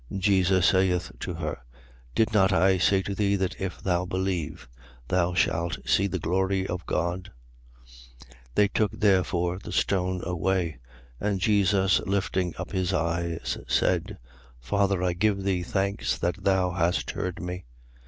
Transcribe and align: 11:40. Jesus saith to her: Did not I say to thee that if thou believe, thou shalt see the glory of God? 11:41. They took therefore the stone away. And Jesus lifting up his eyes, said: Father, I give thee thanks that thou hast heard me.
11:40. 0.11 0.19
Jesus 0.19 0.65
saith 0.65 1.11
to 1.19 1.33
her: 1.35 1.61
Did 2.15 2.33
not 2.33 2.51
I 2.51 2.79
say 2.79 3.03
to 3.03 3.13
thee 3.13 3.35
that 3.35 3.61
if 3.61 3.83
thou 3.83 4.03
believe, 4.03 4.67
thou 5.09 5.35
shalt 5.35 5.77
see 5.85 6.07
the 6.07 6.17
glory 6.17 6.65
of 6.65 6.83
God? 6.87 7.31
11:41. 7.85 8.35
They 8.55 8.67
took 8.67 8.91
therefore 8.99 9.59
the 9.59 9.71
stone 9.71 10.21
away. 10.25 10.79
And 11.19 11.39
Jesus 11.39 11.99
lifting 11.99 12.55
up 12.57 12.71
his 12.71 12.93
eyes, 12.93 13.59
said: 13.67 14.17
Father, 14.59 15.03
I 15.03 15.13
give 15.13 15.43
thee 15.43 15.61
thanks 15.61 16.17
that 16.17 16.43
thou 16.45 16.71
hast 16.71 17.11
heard 17.11 17.39
me. 17.39 17.65